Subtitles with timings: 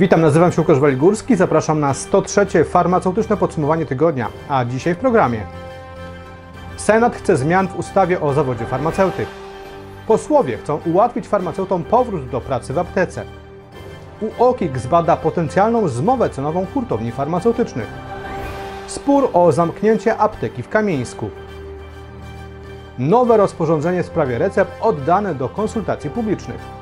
[0.00, 2.64] Witam, nazywam się Łukasz Waligórski, zapraszam na 103.
[2.64, 5.40] farmaceutyczne podsumowanie tygodnia, a dzisiaj w programie.
[6.76, 9.26] Senat chce zmian w ustawie o zawodzie farmaceuty.
[10.06, 13.24] Posłowie chcą ułatwić farmaceutom powrót do pracy w aptece.
[14.38, 17.88] UOKiK zbada potencjalną zmowę cenową hurtowni farmaceutycznych.
[18.86, 21.30] Spór o zamknięcie apteki w Kamieńsku.
[22.98, 26.75] Nowe rozporządzenie w sprawie recept oddane do konsultacji publicznych.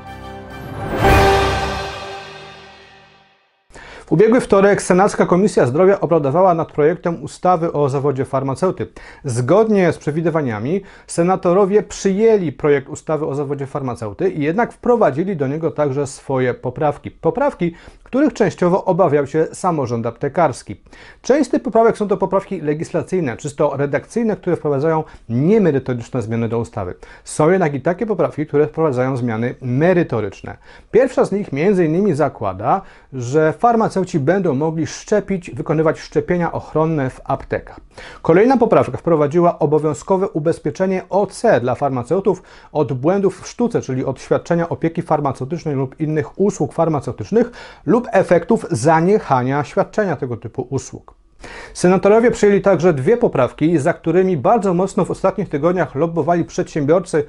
[4.05, 8.87] W ubiegły wtorek Senacka Komisja Zdrowia obradowała nad projektem ustawy o zawodzie farmaceuty.
[9.23, 15.71] Zgodnie z przewidywaniami senatorowie przyjęli projekt ustawy o zawodzie farmaceuty i jednak wprowadzili do niego
[15.71, 17.11] także swoje poprawki.
[17.11, 20.81] Poprawki, których częściowo obawiał się samorząd aptekarski.
[21.21, 26.59] Część z tych poprawek są to poprawki legislacyjne, czysto redakcyjne, które wprowadzają niemerytoryczne zmiany do
[26.59, 26.93] ustawy.
[27.23, 30.57] Są jednak i takie poprawki, które wprowadzają zmiany merytoryczne.
[30.91, 32.81] Pierwsza z nich między innymi zakłada,
[33.13, 33.53] że
[33.95, 37.79] farmaceuci będą mogli szczepić, wykonywać szczepienia ochronne w aptekach.
[38.21, 44.69] Kolejna poprawka wprowadziła obowiązkowe ubezpieczenie OC dla farmaceutów od błędów w sztuce, czyli od świadczenia
[44.69, 47.51] opieki farmaceutycznej lub innych usług farmaceutycznych
[47.85, 51.24] lub efektów zaniechania świadczenia tego typu usług.
[51.73, 57.25] Senatorowie przyjęli także dwie poprawki, za którymi bardzo mocno w ostatnich tygodniach lobbowali przedsiębiorcy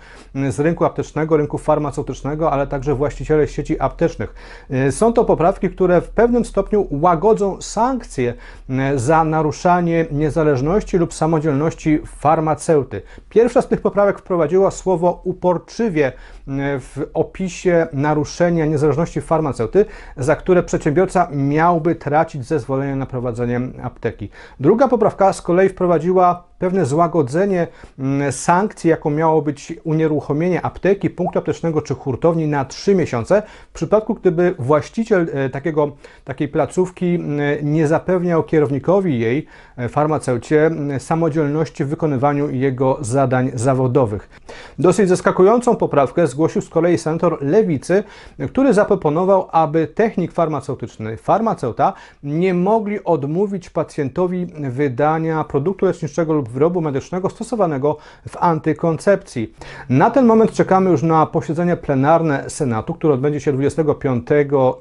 [0.50, 4.34] z rynku aptecznego, rynku farmaceutycznego, ale także właściciele sieci aptecznych.
[4.90, 8.34] Są to poprawki, które w pewnym stopniu łagodzą sankcje
[8.96, 13.02] za naruszanie niezależności lub samodzielności farmaceuty.
[13.28, 16.12] Pierwsza z tych poprawek wprowadziła słowo uporczywie
[16.80, 19.84] w opisie naruszenia niezależności farmaceuty,
[20.16, 23.60] za które przedsiębiorca miałby tracić zezwolenie na prowadzenie
[24.06, 24.30] apteki.
[24.60, 27.66] Druga poprawka z kolei wprowadziła pewne złagodzenie
[27.98, 33.74] mm, sankcji, jaką miało być unieruchomienie apteki, punktu aptecznego czy hurtowni na 3 miesiące, w
[33.74, 35.92] przypadku gdyby właściciel e, takiego,
[36.24, 43.50] takiej placówki mm, nie zapewniał kierownikowi jej, e, farmaceucie, mm, samodzielności w wykonywaniu jego zadań
[43.54, 44.28] zawodowych.
[44.78, 48.04] Dosyć zaskakującą poprawkę zgłosił z kolei senator Lewicy,
[48.48, 51.92] który zaproponował, aby technik farmaceutyczny, farmaceuta
[52.22, 57.96] nie mogli odmówić pacjentowi wydania produktu leczniczego lub wyrobu medycznego stosowanego
[58.28, 59.54] w antykoncepcji.
[59.88, 64.26] Na ten moment czekamy już na posiedzenie plenarne Senatu, które odbędzie się 25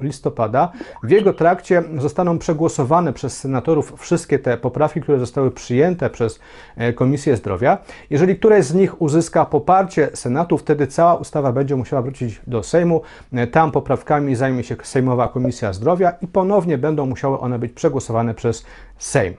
[0.01, 0.71] listopada.
[1.03, 6.39] W jego trakcie zostaną przegłosowane przez senatorów wszystkie te poprawki, które zostały przyjęte przez
[6.77, 7.77] e, Komisję Zdrowia.
[8.09, 13.01] Jeżeli któreś z nich uzyska poparcie Senatu, wtedy cała ustawa będzie musiała wrócić do Sejmu.
[13.33, 18.33] E, tam poprawkami zajmie się Sejmowa Komisja Zdrowia i ponownie będą musiały one być przegłosowane
[18.33, 18.65] przez
[18.97, 19.33] Sejm.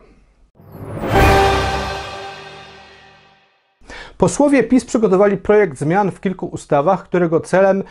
[4.19, 7.83] Posłowie PiS przygotowali projekt zmian w kilku ustawach, którego celem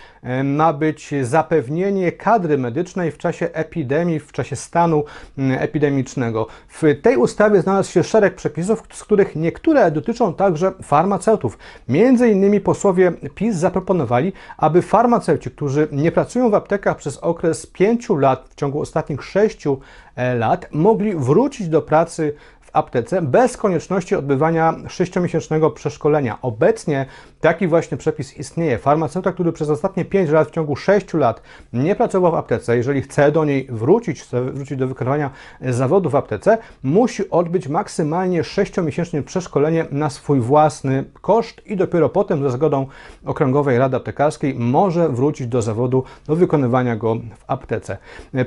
[0.43, 5.03] ma być zapewnienie kadry medycznej w czasie epidemii, w czasie stanu
[5.37, 6.47] epidemicznego.
[6.67, 11.57] W tej ustawie znalazł się szereg przepisów, z których niektóre dotyczą także farmaceutów.
[11.89, 18.09] Między innymi posłowie PiS zaproponowali, aby farmaceuci, którzy nie pracują w aptekach przez okres 5
[18.09, 19.67] lat w ciągu ostatnich 6
[20.15, 22.35] e, lat, mogli wrócić do pracy
[22.75, 26.37] aptece bez konieczności odbywania 6-miesięcznego przeszkolenia.
[26.41, 27.05] Obecnie
[27.45, 28.77] taki właśnie przepis istnieje.
[28.77, 31.41] Farmaceuta, który przez ostatnie 5 lat, w ciągu 6 lat
[31.73, 35.29] nie pracował w aptece, jeżeli chce do niej wrócić, chce wrócić do wykonywania
[35.61, 42.43] zawodu w aptece, musi odbyć maksymalnie 6-miesięczne przeszkolenie na swój własny koszt i dopiero potem
[42.43, 42.87] za zgodą
[43.25, 47.97] Okręgowej Rady Aptekarskiej może wrócić do zawodu, do wykonywania go w aptece.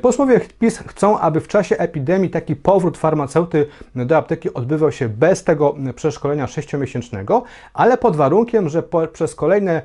[0.02, 5.44] Posłowie PiS chcą, aby w czasie epidemii taki powrót farmaceuty do apteki odbywał się bez
[5.44, 7.42] tego przeszkolenia 6-miesięcznego,
[7.74, 9.82] ale pod warunkiem, że po, przez kolejne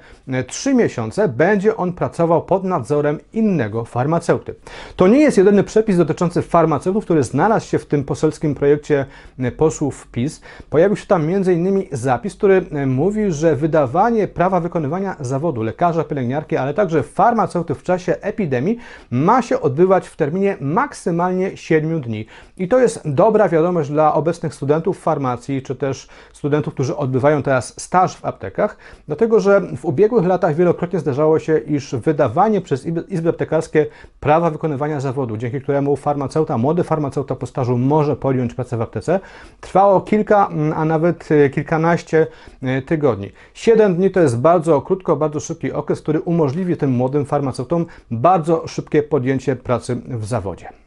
[0.47, 4.55] 3 e, miesiące będzie on pracował pod nadzorem innego farmaceuty.
[4.95, 9.05] To nie jest jedyny przepis dotyczący farmaceutów, który znalazł się w tym poselskim projekcie
[9.39, 10.41] e, posłów PiS.
[10.69, 11.83] Pojawił się tam m.in.
[11.91, 17.83] zapis, który e, mówi, że wydawanie prawa wykonywania zawodu lekarza, pielęgniarki, ale także farmaceuty w
[17.83, 18.77] czasie epidemii
[19.11, 22.25] ma się odbywać w terminie maksymalnie 7 dni.
[22.57, 27.81] I to jest dobra wiadomość dla obecnych studentów farmacji, czy też studentów, którzy odbywają teraz
[27.81, 33.29] staż w aptekach, dlatego że w ubiegłych latach wielokrotnie zdarzało się, iż wydawanie przez izby
[33.29, 33.85] aptekarskie
[34.19, 39.19] prawa wykonywania zawodu, dzięki któremu farmaceuta, młody farmaceuta po stażu może podjąć pracę w aptece,
[39.61, 42.27] trwało kilka, mm, a nawet e, kilkanaście
[42.61, 43.31] e, tygodni.
[43.53, 48.67] Siedem dni to jest bardzo krótko, bardzo szybki okres, który umożliwi tym młodym farmaceutom bardzo
[48.67, 50.82] szybkie podjęcie pracy w zawodzie.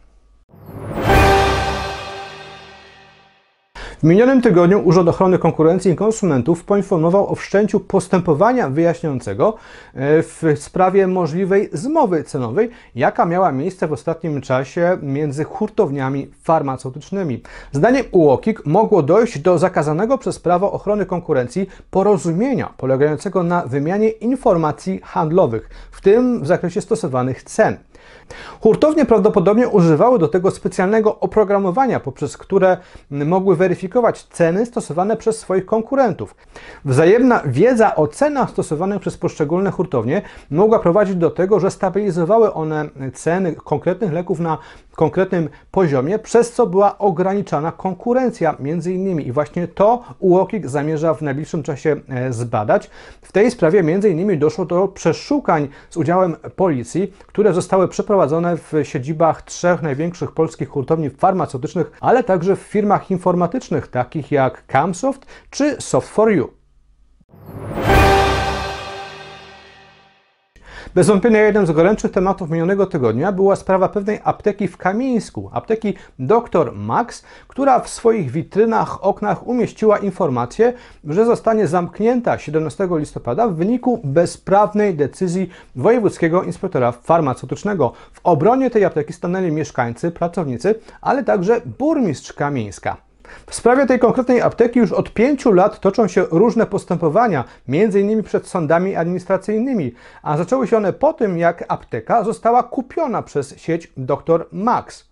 [4.06, 9.55] Minionym tygodniu Urząd Ochrony Konkurencji i Konsumentów poinformował o wszczęciu postępowania wyjaśniającego
[9.94, 17.43] e, w sprawie możliwej zmowy cenowej, jaka miała miejsce w ostatnim czasie między hurtowniami farmaceutycznymi.
[17.73, 25.00] Zdaniem UOKiK mogło dojść do zakazanego przez prawo ochrony konkurencji porozumienia polegającego na wymianie informacji
[25.05, 27.76] handlowych, w tym w zakresie stosowanych cen.
[28.60, 32.76] Hurtownie prawdopodobnie używały do tego specjalnego oprogramowania, poprzez które
[33.10, 36.34] mogły weryfikować ceny stosowane przez swoich konkurentów.
[36.84, 42.88] Wzajemna wiedza o cenach stosowanych przez poszczególne hurtownie mogła prowadzić do tego, że stabilizowały one
[43.14, 44.58] ceny konkretnych leków na
[44.96, 49.26] konkretnym poziomie, przez co była ograniczana konkurencja między innymi.
[49.26, 52.90] I właśnie to UOKiK zamierza w najbliższym czasie e, zbadać.
[53.22, 58.73] W tej sprawie między innymi doszło do przeszukań z udziałem policji, które zostały przeprowadzone w
[58.83, 65.77] siedzibach trzech największych polskich hurtowni farmaceutycznych, ale także w firmach informatycznych takich jak Camsoft czy
[65.77, 66.47] Soft4U.
[70.96, 75.94] Bez wątpienia jednym z gorętszych tematów minionego tygodnia była sprawa pewnej apteki w Kamińsku, apteki
[76.19, 80.72] Dr Max, która w swoich witrynach, oknach umieściła informację,
[81.04, 87.93] że zostanie zamknięta 17 listopada w wyniku bezprawnej decyzji wojewódzkiego inspektora farmaceutycznego.
[88.12, 93.06] W obronie tej apteki stanęli mieszkańcy, pracownicy, ale także burmistrz Kamińska.
[93.46, 98.23] W sprawie tej konkretnej apteki już od pięciu lat toczą się różne postępowania, m.in.
[98.23, 103.93] przed sądami administracyjnymi, a zaczęły się one po tym, jak apteka została kupiona przez sieć
[103.96, 104.46] Dr.
[104.52, 105.05] Max.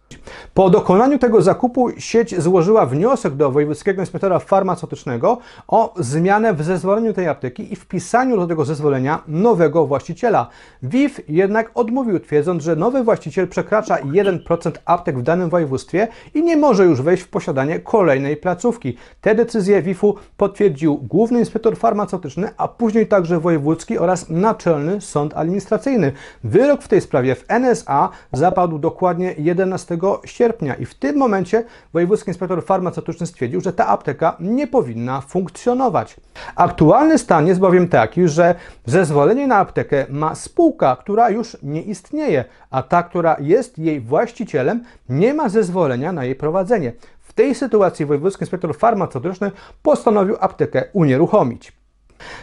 [0.55, 7.13] Po dokonaniu tego zakupu sieć złożyła wniosek do wojewódzkiego inspektora farmaceutycznego o zmianę w zezwoleniu
[7.13, 10.49] tej apteki i wpisaniu do tego zezwolenia nowego właściciela.
[10.83, 16.57] WIF jednak odmówił, twierdząc, że nowy właściciel przekracza 1% aptek w danym województwie i nie
[16.57, 18.97] może już wejść w posiadanie kolejnej placówki.
[19.21, 26.13] Te decyzje WIF-u potwierdził główny inspektor farmaceutyczny, a później także wojewódzki oraz naczelny sąd administracyjny.
[26.45, 29.94] Wyrok w tej sprawie w NSA zapadł dokładnie 11
[30.25, 36.17] sierpnia i w tym momencie wojewódzki inspektor farmaceutyczny stwierdził, że ta apteka nie powinna funkcjonować.
[36.57, 38.55] Aktualny stan jest bowiem taki, że
[38.87, 44.85] zezwolenie na aptekę ma spółka, która już nie istnieje, a ta, która jest jej właścicielem,
[45.09, 46.93] nie ma zezwolenia na jej prowadzenie.
[47.21, 49.51] W tej sytuacji wojewódzki inspektor farmaceutyczny
[49.83, 51.84] postanowił aptekę unieruchomić.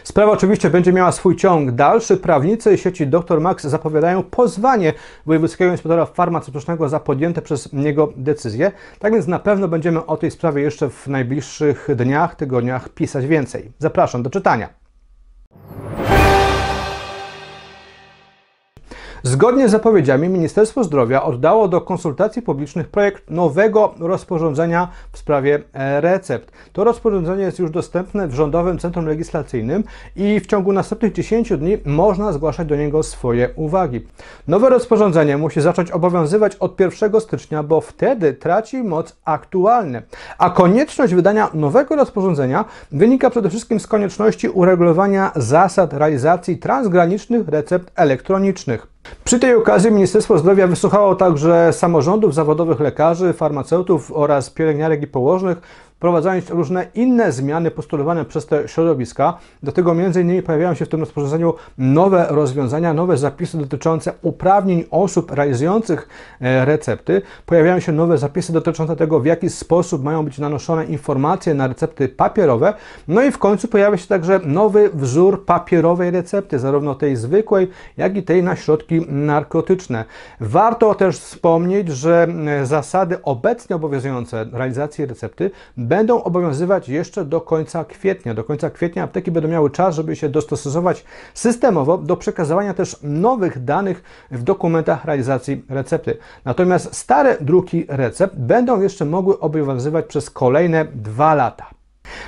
[0.04, 2.16] Sprawa oczywiście będzie miała swój ciąg dalszy.
[2.16, 4.92] Prawnicy sieci Dr Max zapowiadają pozwanie
[5.26, 8.72] wojewódzkiego inspektora farmaceutycznego za podjęte przez niego decyzje.
[8.98, 13.72] Tak więc na pewno będziemy o tej sprawie jeszcze w najbliższych dniach, tygodniach pisać więcej.
[13.78, 14.81] Zapraszam do czytania.
[19.24, 26.00] Zgodnie z zapowiedziami Ministerstwo Zdrowia oddało do konsultacji publicznych projekt nowego rozporządzenia w sprawie e,
[26.00, 26.52] recept.
[26.72, 29.84] To rozporządzenie jest już dostępne w Rządowym Centrum Legislacyjnym
[30.16, 34.06] i w ciągu następnych 10 dni można zgłaszać do niego swoje uwagi.
[34.48, 40.02] Nowe rozporządzenie musi zacząć obowiązywać od 1 stycznia, bo wtedy traci moc aktualne.
[40.38, 47.92] A konieczność wydania nowego rozporządzenia wynika przede wszystkim z konieczności uregulowania zasad realizacji transgranicznych recept
[47.96, 48.91] elektronicznych.
[49.24, 55.58] Przy tej okazji Ministerstwo Zdrowia wysłuchało także samorządów zawodowych lekarzy, farmaceutów oraz pielęgniarek i położnych
[56.02, 59.38] wprowadzając różne inne zmiany postulowane przez te środowiska.
[59.62, 66.08] Dlatego innymi pojawiają się w tym rozporządzeniu nowe rozwiązania, nowe zapisy dotyczące uprawnień osób realizujących
[66.40, 67.22] e, recepty.
[67.46, 72.08] Pojawiają się nowe zapisy dotyczące tego, w jaki sposób mają być nanoszone informacje na recepty
[72.08, 72.74] papierowe.
[73.08, 78.16] No i w końcu pojawia się także nowy wzór papierowej recepty, zarówno tej zwykłej, jak
[78.16, 80.04] i tej na środki narkotyczne.
[80.40, 85.50] Warto też wspomnieć, że e, zasady obecnie obowiązujące realizacji recepty
[85.96, 88.34] będą obowiązywać jeszcze do końca kwietnia.
[88.34, 93.64] Do końca kwietnia apteki będą miały czas, żeby się dostosować systemowo do przekazywania też nowych
[93.64, 96.18] danych w dokumentach realizacji recepty.
[96.44, 101.81] Natomiast stare druki recept będą jeszcze mogły obowiązywać przez kolejne dwa lata.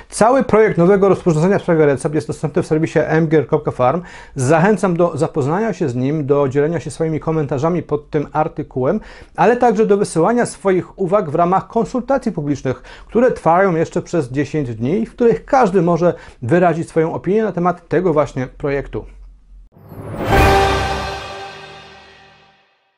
[0.09, 4.01] Cały projekt nowego rozporządzenia w sprawie recept jest dostępny w serwisie mgier.farm.
[4.35, 8.99] Zachęcam do zapoznania się z nim, do dzielenia się swoimi komentarzami pod tym artykułem,
[9.35, 14.75] ale także do wysyłania swoich uwag w ramach konsultacji publicznych, które trwają jeszcze przez 10
[14.75, 19.05] dni, w których każdy może wyrazić swoją opinię na temat tego właśnie projektu.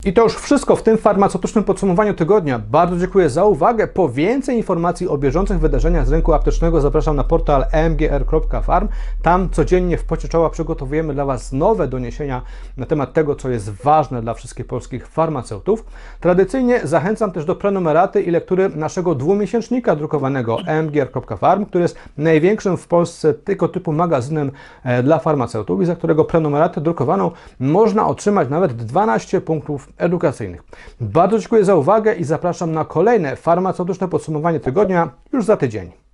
[0.08, 2.60] I to już wszystko w tym farmaceutycznym podsumowaniu tygodnia.
[2.60, 3.88] Bardzo dziękuję za uwagę.
[3.88, 8.88] Po więcej informacji o bieżących wydarzeniach z rynku aptecznego zapraszam na portal mgr.farm.
[9.22, 12.42] Tam codziennie w pocie czoła przygotowujemy dla Was nowe doniesienia
[12.78, 15.86] na temat tego, co jest ważne dla wszystkich polskich farmaceutów.
[16.20, 22.88] Tradycyjnie zachęcam też do prenumeraty i lektury naszego dwumiesięcznika drukowanego mgr.farm, który jest największym w
[22.88, 24.52] Polsce tego typu magazynem
[24.84, 30.64] e, dla farmaceutów i za którego prenumeratę drukowaną można otrzymać nawet 12 punktów edukacyjnych.
[31.02, 36.07] Bardzo dziękuję za uwagę i zapraszam na kolejne farmaceutyczne podsumowanie tygodnia już za tydzień.